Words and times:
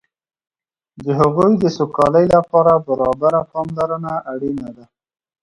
د 1.03 1.05
هغوی 1.19 1.53
سوکالۍ 1.77 2.25
لپاره 2.35 2.73
برابره 2.87 3.39
پاملرنه 3.51 4.13
اړینه 4.31 4.69
ده. 4.75 4.85